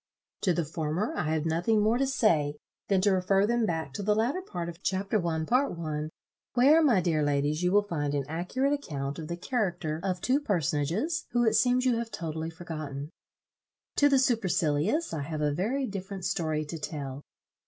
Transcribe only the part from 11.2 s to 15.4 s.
who it seems you have totally forgotten. To the supercilious I